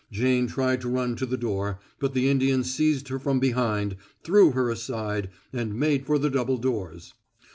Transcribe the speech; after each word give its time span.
Jane 0.11 0.47
tried 0.47 0.81
to 0.81 0.89
run 0.89 1.15
to 1.17 1.27
the 1.27 1.37
door, 1.37 1.79
but 1.99 2.15
the 2.15 2.27
Indian 2.27 2.63
seized 2.63 3.09
her 3.09 3.19
from 3.19 3.39
behind, 3.39 3.97
threw 4.23 4.49
her 4.49 4.71
aside, 4.71 5.29
and 5.53 5.75
made 5.79 6.07
for 6.07 6.17
the 6.17 6.31
double 6.31 6.57
doors. 6.57 7.13